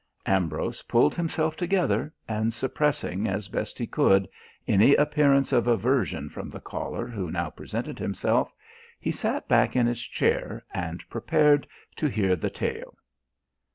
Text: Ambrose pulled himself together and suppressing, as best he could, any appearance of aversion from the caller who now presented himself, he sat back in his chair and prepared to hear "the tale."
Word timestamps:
Ambrose 0.25 0.81
pulled 0.81 1.13
himself 1.13 1.55
together 1.55 2.11
and 2.27 2.55
suppressing, 2.55 3.27
as 3.27 3.47
best 3.49 3.77
he 3.77 3.85
could, 3.85 4.27
any 4.67 4.95
appearance 4.95 5.53
of 5.53 5.67
aversion 5.67 6.27
from 6.27 6.49
the 6.49 6.59
caller 6.59 7.05
who 7.05 7.29
now 7.29 7.51
presented 7.51 7.99
himself, 7.99 8.51
he 8.99 9.11
sat 9.11 9.47
back 9.47 9.75
in 9.75 9.85
his 9.85 10.01
chair 10.01 10.65
and 10.73 11.07
prepared 11.07 11.67
to 11.95 12.07
hear 12.07 12.35
"the 12.35 12.49
tale." 12.49 12.95